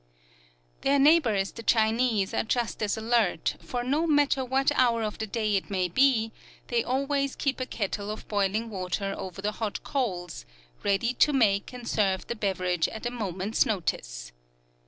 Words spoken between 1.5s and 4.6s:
the Chinese, are just as alert; for no matter